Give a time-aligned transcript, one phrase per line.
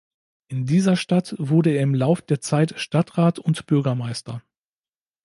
[0.47, 4.41] In dieser Stadt wurde er im Lauf der Zeit Stadtrat und Bürgermeister.